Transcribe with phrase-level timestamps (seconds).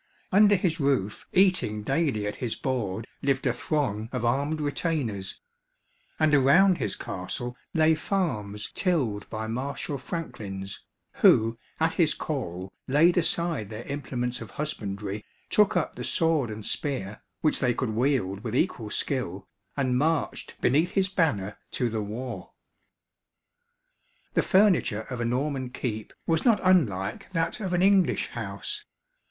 [0.31, 5.39] Under his roof, eating daily at his board, lived a throng of armed retainers;
[6.19, 10.81] and around his castle lay farms tilled by martial franklins,
[11.17, 16.65] who at his call laid aside their implements of husbandry, took up the sword and
[16.65, 19.47] spear, which they could wield with equal skill,
[19.77, 22.53] and marched beneath his banner to the war.
[24.33, 28.83] The furniture of a Norman keep was not unlike that of an English house.